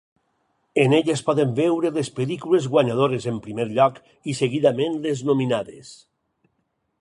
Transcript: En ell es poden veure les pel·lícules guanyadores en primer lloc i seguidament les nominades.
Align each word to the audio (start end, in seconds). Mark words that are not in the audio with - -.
En 0.83 0.93
ell 0.99 1.09
es 1.15 1.19
poden 1.27 1.51
veure 1.59 1.91
les 1.97 2.09
pel·lícules 2.19 2.65
guanyadores 2.77 3.29
en 3.33 3.37
primer 3.49 3.67
lloc 3.75 4.01
i 4.33 4.37
seguidament 4.41 4.97
les 5.05 5.23
nominades. 5.29 5.93